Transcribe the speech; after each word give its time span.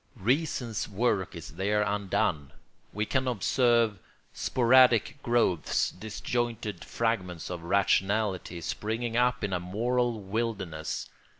Reason's 0.17 0.89
work 0.89 1.35
is 1.35 1.57
there 1.57 1.83
undone. 1.83 2.53
We 2.91 3.05
can 3.05 3.27
observe 3.27 3.99
sporadic 4.33 5.21
growths, 5.21 5.91
disjointed 5.91 6.83
fragments 6.83 7.51
of 7.51 7.61
rationality, 7.61 8.61
springing 8.61 9.15
up 9.15 9.43
in 9.43 9.53
a 9.53 9.59
moral 9.59 10.19
wilderness. 10.19 11.07